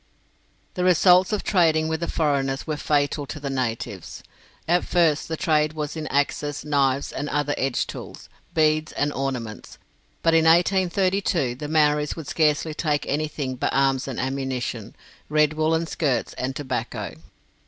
The 0.73 0.83
results 0.83 1.31
of 1.31 1.43
trading 1.43 1.87
with 1.87 1.99
the 1.99 2.07
foreigners 2.07 2.65
were 2.65 2.75
fatal 2.75 3.27
to 3.27 3.39
the 3.39 3.51
natives. 3.51 4.23
At 4.67 4.83
first 4.83 5.27
the 5.27 5.37
trade 5.37 5.73
was 5.73 5.95
in 5.95 6.07
axes, 6.07 6.65
knives, 6.65 7.11
and 7.11 7.29
other 7.29 7.53
edge 7.55 7.85
tools, 7.85 8.27
beads, 8.55 8.91
and 8.93 9.13
ornaments, 9.13 9.77
but 10.23 10.33
in 10.33 10.45
1832 10.45 11.53
the 11.53 11.67
Maoris 11.67 12.15
would 12.15 12.27
scarcely 12.27 12.73
take 12.73 13.05
anything 13.05 13.55
but 13.57 13.75
arms 13.75 14.07
and 14.07 14.19
ammunition, 14.19 14.95
red 15.29 15.53
woollen 15.53 15.85
shirts, 15.85 16.33
and 16.33 16.55
tobacco. 16.55 17.13